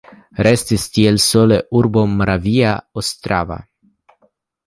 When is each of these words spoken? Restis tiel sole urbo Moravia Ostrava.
Restis 0.45 0.85
tiel 0.95 1.19
sole 1.25 1.59
urbo 1.81 2.03
Moravia 2.13 2.73
Ostrava. 3.03 3.59